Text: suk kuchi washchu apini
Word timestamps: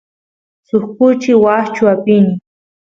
suk 0.67 0.83
kuchi 0.97 1.33
washchu 1.43 1.83
apini 1.93 2.33